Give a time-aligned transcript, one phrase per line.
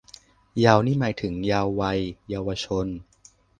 [0.59, 1.99] เยาว์ นี้หมายถึง เยาว์วัย
[2.29, 2.87] เยาวชน